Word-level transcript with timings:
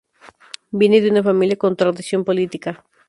Viene 0.71 0.99
de 0.99 1.11
una 1.11 1.21
familia 1.21 1.57
con 1.57 1.75
tradición 1.75 2.25
política. 2.25 2.83